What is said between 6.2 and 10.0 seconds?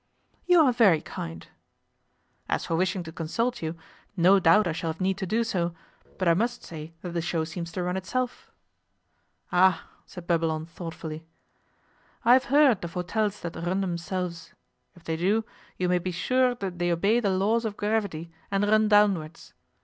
I must say that the show seems to run itself.' 'Ah!'